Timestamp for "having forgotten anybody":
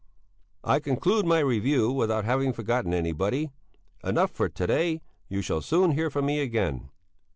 2.25-3.51